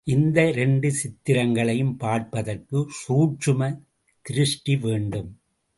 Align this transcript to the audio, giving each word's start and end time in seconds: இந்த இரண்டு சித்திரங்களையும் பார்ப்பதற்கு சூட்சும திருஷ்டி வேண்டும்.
இந்த 0.07 0.37
இரண்டு 0.49 0.89
சித்திரங்களையும் 0.91 1.93
பார்ப்பதற்கு 1.97 2.79
சூட்சும 3.01 3.71
திருஷ்டி 4.25 4.75
வேண்டும். 4.75 5.29